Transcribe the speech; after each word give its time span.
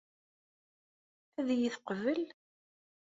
Ad 1.39 1.47
iyi-teqbel? 1.53 2.21